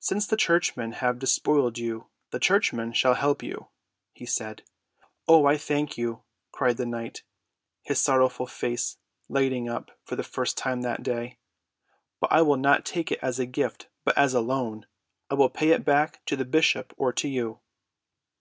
[0.00, 3.68] "Since the churchmen have despoiled you, the churchmen shall help you,"
[4.12, 4.64] he said.
[5.28, 7.22] "Oh, I thank you," cried the knight,
[7.84, 8.98] his sorrowful face
[9.28, 11.38] lighting up for the first time that day.
[12.18, 14.84] "But I will not take it as a gift but as a loan.
[15.30, 17.60] I will pay it back to the bishop or to you."